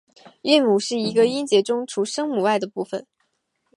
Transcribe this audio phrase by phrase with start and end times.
[0.41, 3.05] 韵母是一个音节中除声母外的部分。